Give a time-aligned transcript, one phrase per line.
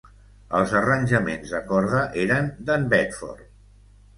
[0.59, 3.49] Els arranjaments de corda eren d'en Bedford.